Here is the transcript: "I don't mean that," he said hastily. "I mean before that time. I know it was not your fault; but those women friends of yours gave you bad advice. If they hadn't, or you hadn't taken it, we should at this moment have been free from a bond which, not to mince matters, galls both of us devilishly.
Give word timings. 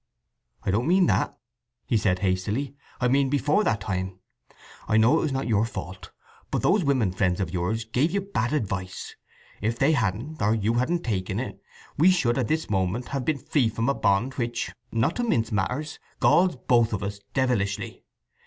"I 0.63 0.71
don't 0.71 0.87
mean 0.87 1.05
that," 1.05 1.37
he 1.85 1.95
said 1.95 2.17
hastily. 2.25 2.75
"I 2.99 3.07
mean 3.07 3.29
before 3.29 3.63
that 3.63 3.81
time. 3.81 4.17
I 4.87 4.97
know 4.97 5.19
it 5.19 5.21
was 5.21 5.31
not 5.31 5.47
your 5.47 5.63
fault; 5.63 6.09
but 6.49 6.63
those 6.63 6.83
women 6.83 7.11
friends 7.11 7.39
of 7.39 7.53
yours 7.53 7.85
gave 7.85 8.09
you 8.09 8.21
bad 8.21 8.51
advice. 8.51 9.15
If 9.61 9.77
they 9.77 9.91
hadn't, 9.91 10.41
or 10.41 10.55
you 10.55 10.73
hadn't 10.73 11.03
taken 11.03 11.39
it, 11.39 11.61
we 11.99 12.09
should 12.09 12.39
at 12.39 12.47
this 12.47 12.67
moment 12.67 13.09
have 13.09 13.25
been 13.25 13.37
free 13.37 13.69
from 13.69 13.89
a 13.89 13.93
bond 13.93 14.33
which, 14.33 14.73
not 14.91 15.15
to 15.17 15.23
mince 15.23 15.51
matters, 15.51 15.99
galls 16.19 16.55
both 16.67 16.93
of 16.93 17.03
us 17.03 17.19
devilishly. 17.35 18.03